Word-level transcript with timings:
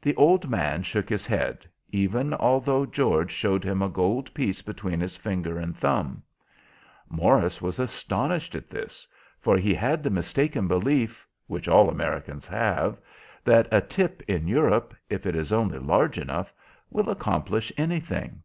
The 0.00 0.14
old 0.14 0.48
man 0.48 0.84
shook 0.84 1.08
his 1.08 1.26
head, 1.26 1.66
even 1.90 2.32
although 2.32 2.86
George 2.86 3.32
showed 3.32 3.64
him 3.64 3.82
a 3.82 3.88
gold 3.88 4.32
piece 4.32 4.62
between 4.62 5.00
his 5.00 5.16
finger 5.16 5.58
and 5.58 5.76
thumb. 5.76 6.22
Morris 7.08 7.60
was 7.60 7.80
astonished 7.80 8.54
at 8.54 8.68
this, 8.70 9.08
for 9.40 9.56
he 9.56 9.74
had 9.74 10.04
the 10.04 10.08
mistaken 10.10 10.68
belief 10.68 11.26
which 11.48 11.66
all 11.66 11.88
Americans 11.90 12.46
have, 12.46 13.00
that 13.42 13.66
a 13.72 13.80
tip 13.80 14.22
in 14.28 14.46
Europe, 14.46 14.94
if 15.08 15.26
it 15.26 15.34
is 15.34 15.52
only 15.52 15.80
large 15.80 16.16
enough, 16.16 16.54
will 16.88 17.10
accomplish 17.10 17.72
anything. 17.76 18.44